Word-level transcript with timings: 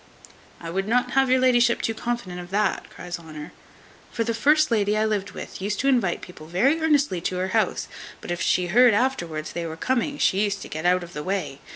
"I 0.59 0.71
would 0.71 0.87
not 0.87 1.11
have 1.11 1.29
your 1.29 1.39
la'ship 1.39 1.79
too 1.79 1.93
confident 1.93 2.39
of 2.39 2.49
that," 2.49 2.89
cries 2.89 3.19
Honour; 3.19 3.51
"for 4.11 4.23
the 4.23 4.33
first 4.33 4.71
lady 4.71 4.97
I 4.97 5.05
lived 5.05 5.33
with 5.33 5.61
used 5.61 5.79
to 5.81 5.87
invite 5.87 6.21
people 6.23 6.47
very 6.47 6.81
earnestly 6.81 7.21
to 7.21 7.37
her 7.37 7.49
house; 7.49 7.87
but 8.19 8.31
if 8.31 8.41
she 8.41 8.65
heard 8.65 8.95
afterwards 8.95 9.51
they 9.53 9.67
were 9.67 9.77
coming, 9.77 10.17
she 10.17 10.43
used 10.43 10.63
to 10.63 10.69
get 10.69 10.87
out 10.87 11.03
of 11.03 11.13
the 11.13 11.21
way. 11.21 11.59